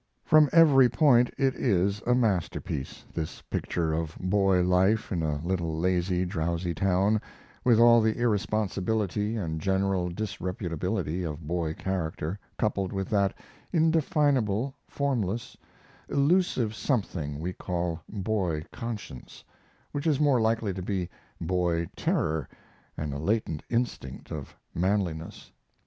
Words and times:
From 0.23 0.49
every 0.51 0.89
point 0.89 1.29
it 1.37 1.53
is 1.53 2.01
a 2.07 2.15
masterpiece, 2.15 3.05
this 3.13 3.43
picture 3.43 3.93
of 3.93 4.17
boy 4.19 4.63
life 4.63 5.11
in 5.11 5.21
a 5.21 5.39
little 5.45 5.77
lazy, 5.77 6.25
drowsy 6.25 6.73
town, 6.73 7.21
with 7.63 7.79
all 7.79 8.01
the 8.01 8.17
irresponsibility 8.17 9.35
and 9.35 9.61
general 9.61 10.09
disreputability 10.09 11.23
of 11.23 11.45
boy 11.47 11.75
character 11.75 12.39
coupled 12.57 12.91
with 12.91 13.09
that 13.11 13.35
indefinable, 13.71 14.73
formless, 14.87 15.55
elusive 16.09 16.73
something 16.73 17.37
we 17.39 17.53
call 17.53 17.99
boy 18.09 18.65
conscience, 18.71 19.43
which 19.91 20.07
is 20.07 20.19
more 20.19 20.41
likely 20.41 20.73
to 20.73 20.81
be 20.81 21.11
boy 21.39 21.85
terror 21.95 22.49
and 22.97 23.13
a 23.13 23.19
latent 23.19 23.61
instinct 23.69 24.31
of 24.31 24.57
manliness. 24.73 25.51